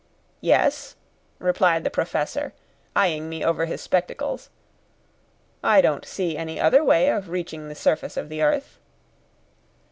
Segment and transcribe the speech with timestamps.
[0.41, 0.95] "Yes,"
[1.37, 2.53] replied the Professor,
[2.95, 4.49] eyeing me over his spectacles,
[5.63, 8.79] "I don't see any other way of reaching the surface of the earth."